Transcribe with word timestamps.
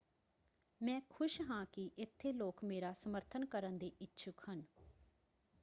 ਮੈਂ 0.81 0.99
ਖੁਸ਼ 1.09 1.39
ਹਾਂ 1.41 1.65
ਕਿ 1.71 1.89
ਇੱਥੇ 1.97 2.31
ਲੋਕ 2.33 2.63
ਮੇਰਾ 2.63 2.93
ਸਮਰਥਨ 2.93 3.45
ਕਰਨ 3.45 3.77
ਦੇ 3.77 3.91
ਇੱਛੁਕ 4.01 4.43
ਹਨ। 4.49 4.63